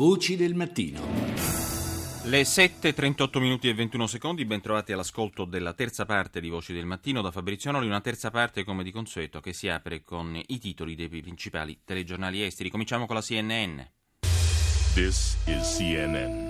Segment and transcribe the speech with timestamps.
[0.00, 0.98] Voci del mattino.
[2.22, 6.86] Le 7.38 minuti e 21 secondi, ben trovati all'ascolto della terza parte di Voci del
[6.86, 10.58] Mattino da Fabrizio Noli, una terza parte come di consueto che si apre con i
[10.58, 12.70] titoli dei principali telegiornali esteri.
[12.70, 13.78] Cominciamo con la CNN.
[14.94, 16.49] This is CNN.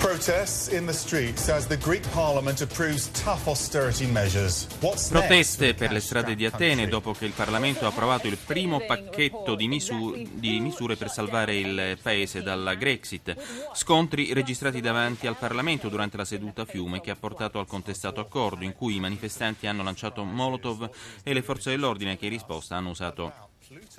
[0.00, 4.66] Protests in the streets as the Greek parliament approves tough austerity measures.
[4.80, 8.80] What's Proteste per le strade di Atene dopo che il Parlamento ha approvato il primo
[8.80, 13.36] pacchetto di, misure, di misure per salvare il paese dalla Grexit.
[13.74, 18.20] Scontri registrati davanti al Parlamento durante la seduta a Fiume che ha portato al contestato
[18.20, 20.88] accordo in cui i manifestanti hanno lanciato Molotov
[21.22, 23.49] e le forze dell'ordine che in risposta hanno usato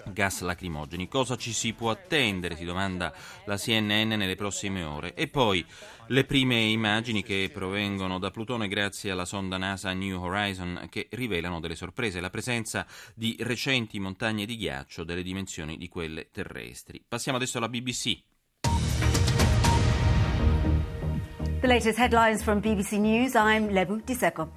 [0.05, 1.07] gas lacrimogeni.
[1.07, 3.13] Cosa ci si può attendere, si domanda
[3.45, 5.13] la CNN nelle prossime ore.
[5.13, 5.65] E poi
[6.07, 11.59] le prime immagini che provengono da Plutone grazie alla sonda NASA New Horizon che rivelano
[11.59, 12.85] delle sorprese, la presenza
[13.15, 17.03] di recenti montagne di ghiaccio delle dimensioni di quelle terrestri.
[17.07, 18.23] Passiamo adesso alla BBC.
[21.61, 23.35] The latest headlines from BBC News.
[23.35, 24.51] I'm Lebu Diseko.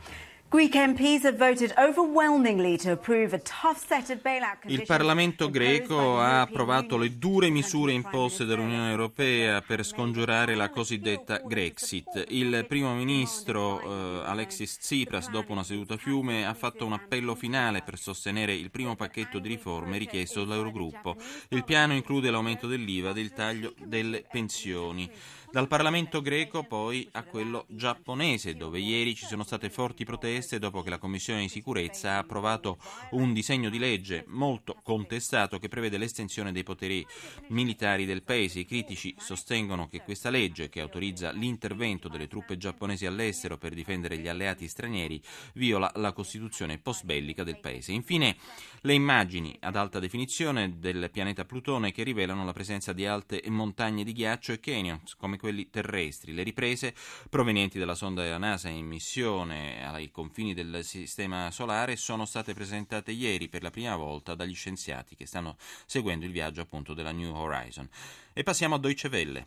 [4.66, 11.42] Il Parlamento greco ha approvato le dure misure imposte dall'Unione Europea per scongiurare la cosiddetta
[11.44, 12.26] Grexit.
[12.28, 17.34] Il primo ministro eh, Alexis Tsipras, dopo una seduta a fiume, ha fatto un appello
[17.34, 21.16] finale per sostenere il primo pacchetto di riforme richiesto dall'Eurogruppo.
[21.48, 25.10] Il piano include l'aumento dell'IVA e il taglio delle pensioni.
[25.54, 30.82] Dal Parlamento greco poi a quello giapponese, dove ieri ci sono state forti proteste dopo
[30.82, 32.76] che la Commissione di sicurezza ha approvato
[33.12, 37.06] un disegno di legge molto contestato che prevede l'estensione dei poteri
[37.50, 38.58] militari del paese.
[38.58, 44.18] I critici sostengono che questa legge, che autorizza l'intervento delle truppe giapponesi all'estero per difendere
[44.18, 47.92] gli alleati stranieri, viola la Costituzione post-bellica del paese.
[47.92, 48.38] Infine,
[48.80, 54.02] le immagini ad alta definizione del pianeta Plutone che rivelano la presenza di alte montagne
[54.02, 56.32] di ghiaccio e canyons, come quelli terrestri.
[56.32, 56.94] Le riprese
[57.28, 63.12] provenienti dalla sonda della NASA in missione ai confini del sistema solare sono state presentate
[63.12, 67.34] ieri per la prima volta dagli scienziati che stanno seguendo il viaggio appunto della New
[67.34, 67.86] Horizon.
[68.32, 69.46] E passiamo a Deutsche Welle.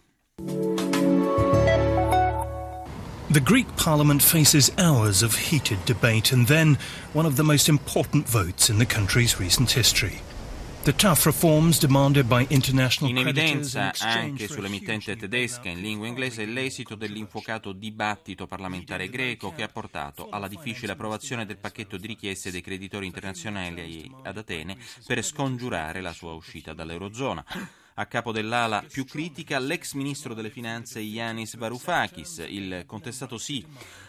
[3.30, 6.78] The Greek parliament faces hours of heated debate and then
[7.14, 10.22] one of the most important votes in the country's recent history.
[13.08, 19.68] In evidenza anche sull'emittente tedesca in lingua inglese l'esito dell'infuocato dibattito parlamentare greco che ha
[19.68, 26.00] portato alla difficile approvazione del pacchetto di richieste dei creditori internazionali ad Atene per scongiurare
[26.00, 27.44] la sua uscita dall'Eurozona.
[28.00, 32.46] A capo dell'ala più critica l'ex ministro delle finanze Yanis Varoufakis.
[32.48, 33.66] Il contestato sì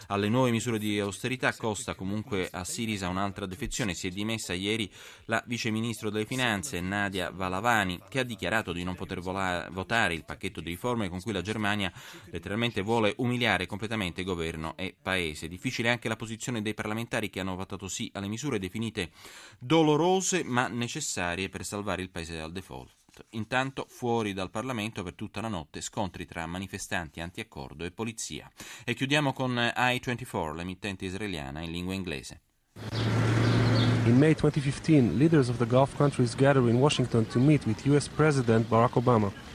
[0.09, 3.95] alle nuove misure di austerità costa comunque a Sirisa un'altra defezione.
[3.95, 4.91] Si è dimessa ieri
[5.25, 10.13] la vice ministro delle finanze Nadia Valavani che ha dichiarato di non poter vola- votare
[10.13, 11.91] il pacchetto di riforme con cui la Germania
[12.25, 15.47] letteralmente vuole umiliare completamente governo e paese.
[15.47, 19.09] Difficile anche la posizione dei parlamentari che hanno votato sì alle misure definite
[19.57, 22.98] dolorose ma necessarie per salvare il paese dal default.
[23.31, 28.49] Intanto fuori dal Parlamento per tutta la notte scontri tra manifestanti anti-accordo e polizia.
[28.83, 32.41] E chiudiamo con I-24, l'emittente israeliana in lingua inglese.
[34.05, 38.07] In May 2015, leaders of the Gulf countries gathered in Washington to meet with US
[38.07, 39.48] President Barack Obama.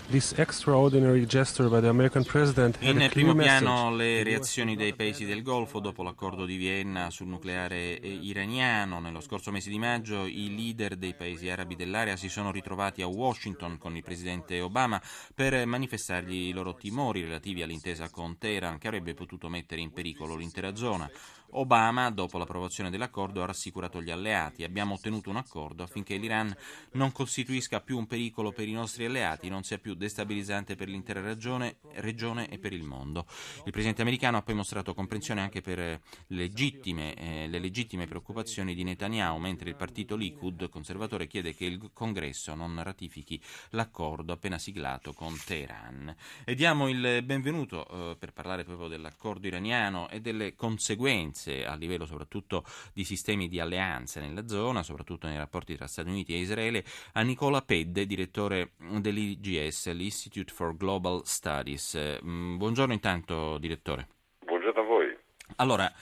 [2.81, 7.95] In primo piano le reazioni dei paesi del Golfo dopo l'accordo di Vienna sul nucleare
[8.03, 9.01] iraniano.
[9.01, 13.07] Nello scorso mese di maggio i leader dei paesi arabi dell'area si sono ritrovati a
[13.07, 15.01] Washington con il presidente Obama
[15.35, 20.37] per manifestargli i loro timori relativi all'intesa con Teheran che avrebbe potuto mettere in pericolo
[20.37, 21.11] l'intera zona.
[21.57, 24.65] Obama, dopo l'approvazione dell'accordo, ha rassicurato gli alleati.
[24.65, 26.55] Abbiamo ottenuto un accordo affinché l'Iran
[26.93, 31.21] non costituisca più un pericolo per i nostri alleati, non sia più destabilizzante per l'intera
[31.21, 33.27] regione, regione e per il mondo.
[33.65, 38.83] Il presidente americano ha poi mostrato comprensione anche per legittime, eh, le legittime preoccupazioni di
[38.83, 43.41] Netanyahu, mentre il partito Likud conservatore chiede che il congresso non ratifichi
[43.71, 46.15] l'accordo appena siglato con Teheran.
[46.45, 51.75] E diamo il benvenuto eh, per parlare proprio dell'accordo iraniano e delle conseguenze alleanze a
[51.75, 56.39] livello soprattutto di sistemi di alleanze nella zona, soprattutto nei rapporti tra Stati Uniti e
[56.39, 62.19] Israele, a Nicola Pedde, direttore dell'IGS, l'Institute for Global Studies.
[62.25, 64.09] Mm, buongiorno intanto, direttore.
[64.45, 65.17] Buongiorno a voi.
[65.57, 65.93] Allora,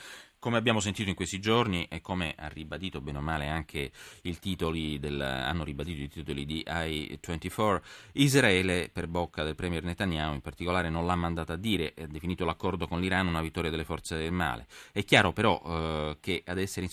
[0.43, 5.21] come abbiamo sentito in questi giorni e come ha ribadito bene o male anche del,
[5.21, 7.81] hanno ribadito i titoli di I-24,
[8.11, 12.43] Israele per bocca del premier Netanyahu in particolare non l'ha mandata a dire, ha definito
[12.43, 14.67] l'accordo con l'Iran una vittoria delle forze del male.
[14.91, 16.85] È chiaro però eh, che ad essere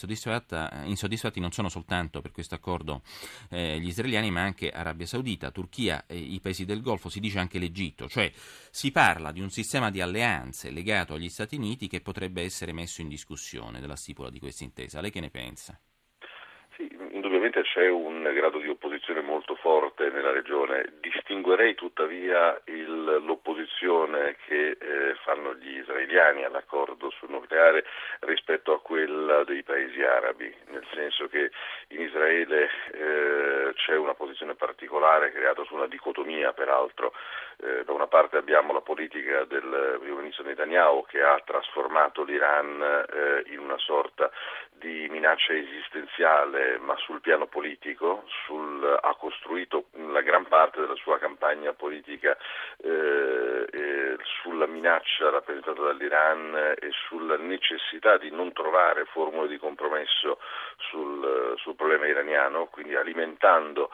[0.85, 3.02] insoddisfatti non sono soltanto per questo accordo
[3.49, 7.41] eh, gli israeliani ma anche Arabia Saudita, Turchia e i paesi del Golfo, si dice
[7.41, 8.31] anche l'Egitto, cioè
[8.70, 13.00] si parla di un sistema di alleanze legato agli Stati Uniti che potrebbe essere messo
[13.00, 13.38] in discussione
[13.81, 15.01] della stipula di questa intesa.
[15.01, 15.79] Lei che ne pensa?
[16.77, 20.95] Sì, indubbiamente c'è un grado di opposizione molto forte nella regione.
[21.01, 27.85] Distinguerei tuttavia il, l'opposizione che eh, fanno gli israeliani all'accordo sul nucleare
[28.21, 31.51] rispetto a quella dei paesi arabi, nel senso che
[31.89, 37.13] in Israele eh, c'è una posizione particolare creata su una dicotomia peraltro.
[37.62, 42.81] Eh, da una parte abbiamo la politica del primo ministro Netanyahu che ha trasformato l'Iran
[42.81, 44.31] eh, in una sorta
[44.71, 51.19] di minaccia esistenziale ma sul piano politico, sul, ha costruito la gran parte della sua
[51.19, 52.35] campagna politica
[52.79, 60.39] eh, eh, sulla minaccia rappresentata dall'Iran e sulla necessità di non trovare formule di compromesso
[60.79, 63.91] sul, sul problema iraniano, quindi alimentando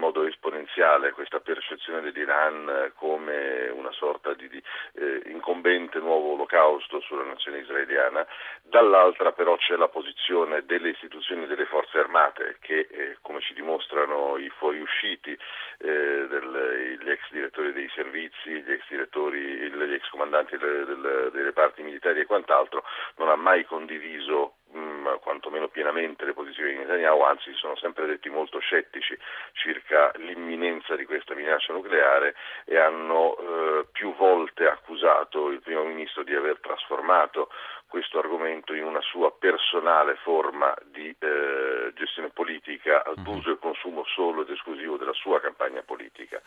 [0.00, 4.60] modo esponenziale questa percezione dell'Iran come una sorta di, di
[4.94, 8.26] eh, incombente nuovo olocausto sulla nazione israeliana,
[8.62, 14.38] dall'altra però c'è la posizione delle istituzioni delle forze armate che, eh, come ci dimostrano
[14.38, 15.36] i fuoriusciti,
[15.78, 21.82] eh, del, gli ex direttori dei servizi, gli ex direttori, gli ex comandanti dei reparti
[21.82, 22.82] militari e quant'altro,
[23.16, 24.54] non ha mai condiviso
[25.20, 29.16] quantomeno pienamente le posizioni di Netanyahu, anzi sono sempre detti molto scettici
[29.52, 36.22] circa l'imminenza di questa minaccia nucleare e hanno eh, più volte accusato il primo ministro
[36.22, 37.50] di aver trasformato
[37.86, 41.29] questo argomento in una sua personale forma di eh,
[42.70, 43.36] politica ad mhm.
[43.36, 46.40] uso e consumo solo ed esclusivo della sua campagna politica.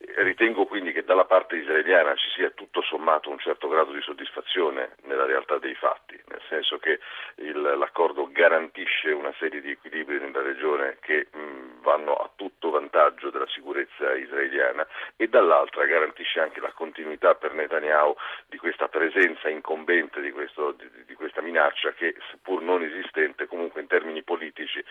[0.00, 4.94] Ritengo quindi che dalla parte israeliana ci sia tutto sommato un certo grado di soddisfazione
[5.02, 7.00] nella realtà dei fatti, nel senso che
[7.36, 13.30] il, l'accordo garantisce una serie di equilibri nella regione che mh, vanno a tutto vantaggio
[13.30, 14.86] della sicurezza israeliana
[15.16, 18.14] e dall'altra garantisce anche la continuità per Netanyahu
[18.46, 23.80] di questa presenza incombente di, questo, di, di questa minaccia che seppur non esistente comunque
[23.80, 24.82] in termini politici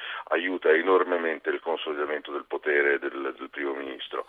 [0.67, 4.25] aiuta enormemente il consolidamento del potere del, del primo ministro.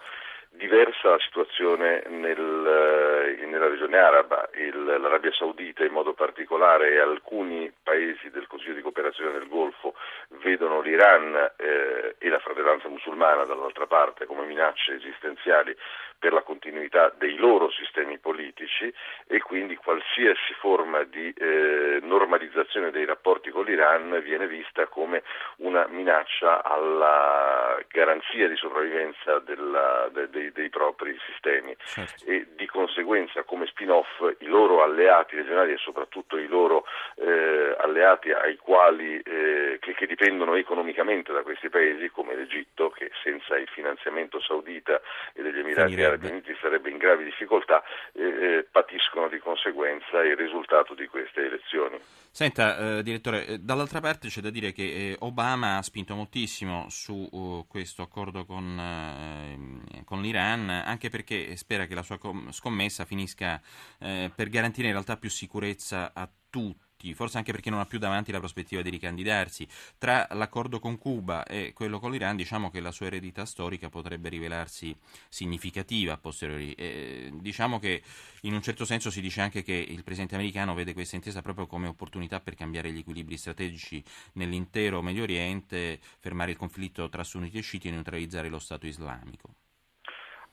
[0.50, 6.98] Diversa la situazione nel, eh, nella regione araba, Il, l'Arabia Saudita in modo particolare e
[6.98, 9.94] alcuni paesi del Consiglio di cooperazione del Golfo
[10.40, 15.76] vedono l'Iran eh, e la fratellanza musulmana dall'altra parte come minacce esistenziali
[16.18, 18.92] per la continuità dei loro sistemi politici
[19.26, 25.22] e quindi qualsiasi forma di eh, normalizzazione dei rapporti con l'Iran viene vista come
[25.58, 32.24] una minaccia alla garanzia di sopravvivenza della, de, de, dei propri sistemi certo.
[32.24, 36.84] e di conseguenza come spin-off i loro alleati regionali e soprattutto i loro
[37.16, 43.10] eh, alleati ai quali, eh, che, che dipendono economicamente da questi paesi come l'Egitto che
[43.22, 45.00] senza il finanziamento saudita
[45.34, 47.82] e degli Emirati Arabi Uniti sarebbe in gravi difficoltà,
[48.12, 51.98] eh, eh, patiscono di conseguenza il risultato di queste elezioni.
[52.30, 56.86] Senta, eh, direttore, eh, dall'altra parte c'è da dire che eh, Obama ha spinto moltissimo
[56.88, 62.18] su uh, questo accordo con, uh, con, l'Iran, anche perché spera che la sua
[62.50, 63.60] scommessa finisca
[63.98, 67.86] uh, per garantire in realtà più sicurezza a tutti tutti, forse anche perché non ha
[67.86, 69.66] più davanti la prospettiva di ricandidarsi.
[69.96, 74.28] Tra l'accordo con Cuba e quello con l'Iran, diciamo che la sua eredità storica potrebbe
[74.28, 74.94] rivelarsi
[75.28, 76.72] significativa a posteriori.
[76.72, 78.02] E, diciamo che
[78.42, 81.66] in un certo senso si dice anche che il presidente americano vede questa intesa proprio
[81.66, 84.02] come opportunità per cambiare gli equilibri strategici
[84.34, 89.54] nell'intero Medio Oriente, fermare il conflitto tra sunniti e sciiti e neutralizzare lo Stato islamico.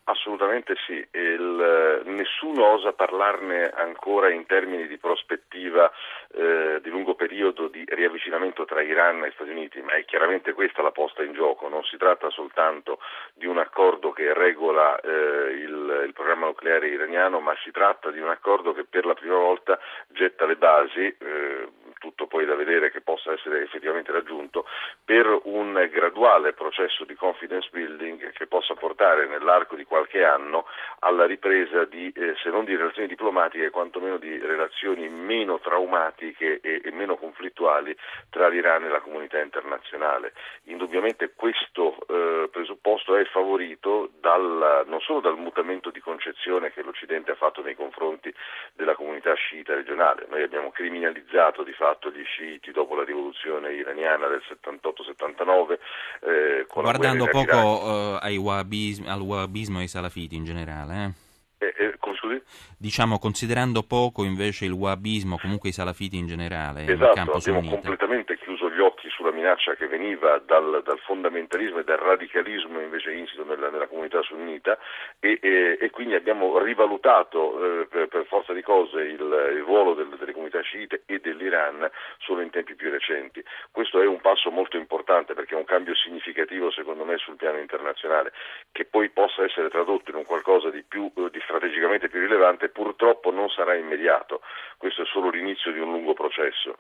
[0.08, 5.92] Assolutamente sì, Il, nessuno osa parlarne ancora in termini di prospettiva
[6.32, 10.84] eh, di lungo periodo di riavvicinamento tra Iran e Stati Uniti, ma è chiaramente questa
[10.84, 13.00] la posta in gioco, non si tratta soltanto
[13.34, 18.20] di un accordo che regola eh, il, il, programma nucleare iraniano, ma si tratta di
[18.20, 21.68] un accordo che per la prima volta getta le basi, eh,
[22.16, 24.66] tutto poi da vedere che possa essere effettivamente raggiunto,
[25.04, 30.66] per un graduale processo di confidence building che possa portare nell'arco di qualche anno
[31.00, 36.82] alla ripresa di, eh, se non di relazioni diplomatiche, quantomeno di relazioni meno traumatiche e,
[36.84, 37.96] e meno conflittuali
[38.30, 40.34] tra l'Iran e la comunità internazionale.
[40.64, 47.32] Indubbiamente questo eh, presupposto è favorito dalla non solo dal mutamento di concezione che l'Occidente
[47.32, 48.34] ha fatto nei confronti
[48.74, 50.26] della comunità sciita regionale.
[50.30, 55.80] Noi abbiamo criminalizzato di fatto gli sciiti dopo la rivoluzione iraniana del 78-79.
[56.22, 61.04] Eh, Guardando poco eh, wahhabismo, al wahhabismo e ai salafiti in generale.
[61.04, 61.24] Eh?
[61.66, 62.42] Eh, eh, come scusi?
[62.78, 67.70] Diciamo, considerando poco invece il wahhabismo, comunque i salafiti in generale, esatto, nel campo abbiamo
[67.70, 73.14] completamente chiuso gli occhi sulla minaccia che veniva dal, dal fondamentalismo e dal radicalismo invece
[73.14, 74.78] insito nella, nella comunità sunnita
[75.20, 79.94] e, e, e, quindi abbiamo rivalutato eh, per, per, forza di cose il, il ruolo
[79.94, 81.88] del, delle comunità sciite e dell'Iran
[82.18, 83.44] solo in tempi più recenti.
[83.72, 87.60] Questo è un passo molto importante perché è un cambio significativo secondo me sul piano
[87.60, 88.34] internazionale
[88.72, 92.70] che poi possa essere tradotto in un qualcosa di più eh, di strategicamente più rilevante
[92.70, 94.42] purtroppo non sarà immediato,
[94.78, 96.78] questo è solo l'inizio di un lungo processo.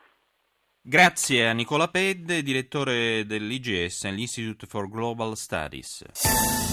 [0.87, 6.05] Grazie a Nicola Pedde, direttore dell'IGS, l'Institute for Global Studies.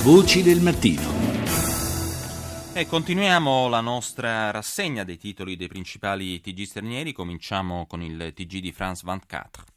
[0.03, 1.01] Voci del mattino.
[2.75, 7.15] E continuiamo la nostra rassegna dei titoli dei principali TG stranieri.
[7.15, 9.72] Cominciamo con il TG di France 24.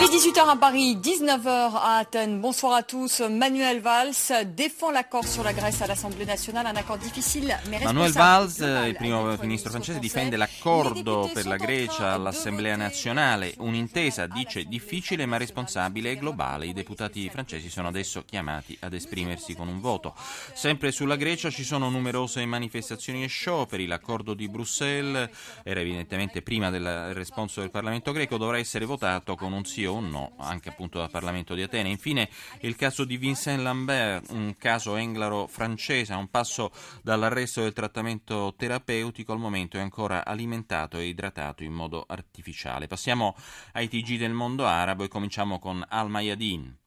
[0.00, 2.40] Il est 18h à Paris, 19h à Athènes.
[2.40, 3.18] Bonsoir à tous.
[3.18, 8.12] Manuel Valls défend l'accord sur la Grèce à l'Assemblée nationale, un accord difficile mais Manuel
[8.12, 15.26] Valls, il primo ministro francese, difende l'accordo per la Grecia all'Assemblea nazionale, un'intesa, dice, difficile
[15.26, 16.66] ma responsabile e globale.
[16.66, 20.14] I deputati francesi sono adesso chiamati ad esprimersi con un voto.
[20.54, 23.86] Sempre sulla Grecia ci sono numerose manifestazioni e scioperi.
[23.86, 25.28] L'accordo di Bruxelles
[25.64, 29.93] era evidentemente prima del responso del Parlamento greco, dovrà essere votato con un sì o
[29.93, 31.89] un no, anche appunto dal Parlamento di Atene.
[31.89, 32.29] Infine
[32.61, 38.53] il caso di Vincent Lambert, un caso englaro francese, a un passo dall'arresto del trattamento
[38.57, 42.87] terapeutico, al momento è ancora alimentato e idratato in modo artificiale.
[42.87, 43.35] Passiamo
[43.73, 46.81] ai TG del mondo arabo e cominciamo con Al Mayadin.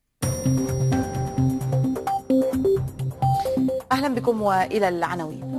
[3.93, 5.50] أهلا بكم وإلى العناوين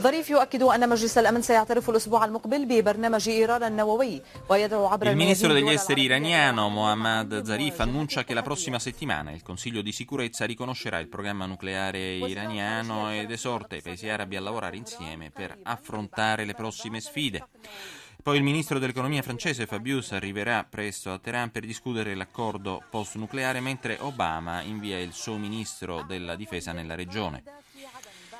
[0.00, 5.52] ظريف يؤكد أن مجلس الأمن سيعترف الأسبوع المقبل ببرنامج إيران النووي ويدعو عبر Il ministro
[5.52, 10.98] degli esteri iraniano Mohammad Zarif annuncia che la prossima settimana il Consiglio di sicurezza riconoscerà
[10.98, 16.54] il programma nucleare iraniano ed esorta i paesi arabi a lavorare insieme per affrontare le
[16.54, 17.46] prossime sfide.
[18.22, 23.98] Poi il ministro dell'economia francese Fabius arriverà presto a Teheran per discutere l'accordo post-nucleare mentre
[24.00, 27.42] Obama invia il suo ministro della difesa nella regione.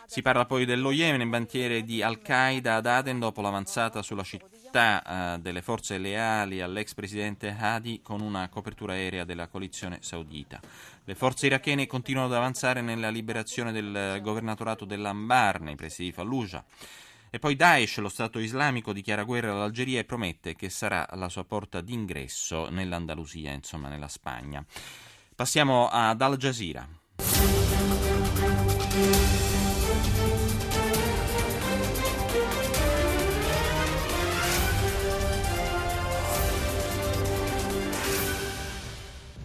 [0.10, 5.40] Si parla poi dello Yemen, bandiere di Al-Qaeda ad Aden dopo l'avanzata sulla città eh,
[5.40, 10.60] delle forze leali all'ex presidente Hadi con una copertura aerea della coalizione saudita.
[11.04, 16.66] Le forze irachene continuano ad avanzare nella liberazione del governatorato dell'Ambar nei pressi di Fallujah.
[17.30, 21.44] E poi Daesh, lo Stato islamico, dichiara guerra all'Algeria e promette che sarà la sua
[21.44, 24.66] porta d'ingresso nell'Andalusia, insomma nella Spagna.
[25.36, 26.98] Passiamo ad Al Jazeera.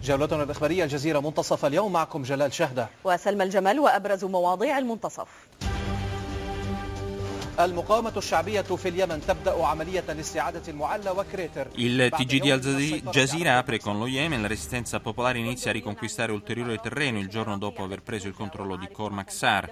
[0.05, 5.27] جولتنا الإخبارية الجزيرة منتصف اليوم معكم جلال شهدة وسلمى الجمال وأبرز مواضيع المنتصف
[7.59, 12.61] المقاومة الشعبية في اليمن تبدأ عملية لاستعادة المعلى وكريتر Il TG di Al
[13.11, 17.57] Jazeera apre con lo Yemen, la resistenza popolare inizia a riconquistare ulteriore terreno il giorno
[17.57, 19.71] dopo aver preso il controllo di Cormac Sar.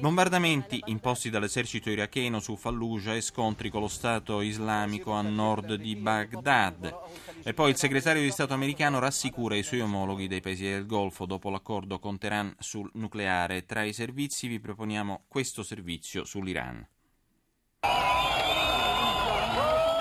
[0.00, 5.94] Bombardamenti imposti dall'esercito iracheno su Fallujah e scontri con lo Stato islamico a nord di
[5.94, 6.94] Baghdad.
[7.42, 11.26] E poi il segretario di Stato americano rassicura i suoi omologhi dei paesi del Golfo
[11.26, 13.66] dopo l'accordo con Teheran sul nucleare.
[13.66, 16.86] Tra i servizi vi proponiamo questo servizio sull'Iran.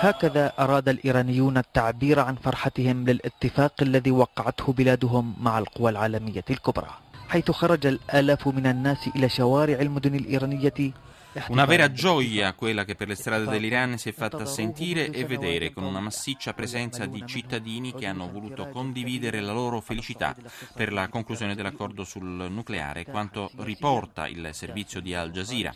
[0.04, 7.52] هكذا أراد الإيرانيون التعبير عن فرحتهم للاتفاق الذي وقعته بلادهم مع القوى العالمية الكبرى حيث
[7.52, 10.94] خرج الآلاف من الناس إلى شوارع المدن الإيرانية
[11.48, 15.74] Una vera gioia quella che per le strade dell'Iran si è fatta sentire e vedere
[15.74, 20.36] con una massiccia presenza di cittadini che hanno voluto condividere la loro felicità
[20.76, 25.74] per la conclusione dell'accordo sul nucleare, quanto riporta il servizio di Al Jazeera.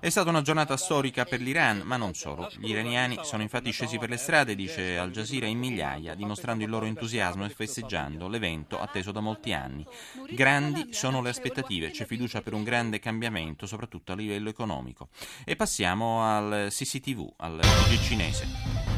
[0.00, 2.48] È stata una giornata storica per l'Iran, ma non solo.
[2.56, 6.70] Gli iraniani sono infatti scesi per le strade, dice Al Jazeera, in migliaia, dimostrando il
[6.70, 9.84] loro entusiasmo e festeggiando l'evento atteso da molti anni.
[10.30, 15.08] Grandi sono le aspettative, c'è fiducia per un grande cambiamento, soprattutto a livello economico.
[15.44, 18.97] E passiamo al CCTV, al TG cinese.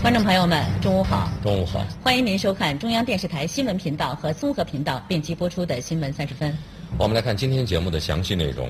[0.00, 1.28] 观众朋友们，中午好！
[1.42, 1.84] 中午好！
[2.04, 6.52] 欢迎您收看中央电视台新闻频道和综合频道并机播出的《新闻三十分》。
[6.96, 8.68] 我们来看今天节目的详细内容。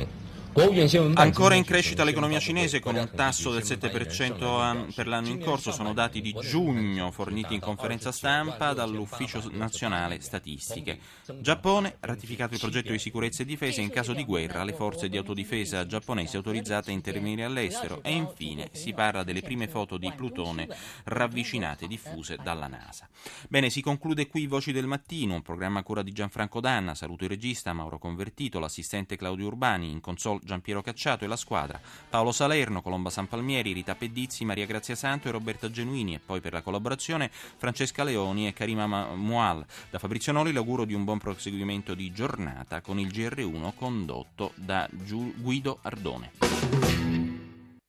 [1.14, 5.92] Ancora in crescita l'economia cinese con un tasso del 7% per l'anno in corso, sono
[5.92, 10.98] dati di giugno forniti in conferenza stampa dall'Ufficio Nazionale Statistiche.
[11.38, 15.16] Giappone, ratificato il progetto di sicurezza e difesa in caso di guerra, le forze di
[15.16, 20.68] autodifesa giapponesi autorizzate a intervenire all'estero e infine si parla delle prime foto di Plutone
[21.04, 23.08] ravvicinate diffuse dalla NASA.
[23.48, 27.22] Bene, si conclude qui Voci del Mattino, un programma a cura di Gianfranco Danna, saluto
[27.22, 31.78] il regista Mauro Convertito, l'assistente Claudio Urbani, in console Giampiero Cacciato e la squadra,
[32.08, 36.40] Paolo Salerno, Colomba San Palmieri, Rita Pedizzi, Maria Grazia Santo e Roberta Genuini e poi
[36.40, 39.64] per la collaborazione Francesca Leoni e Karima Mual.
[39.90, 44.88] Da Fabrizio Noli l'auguro di un buon proseguimento di giornata con il GR1 condotto da
[44.90, 47.27] Guido Ardone.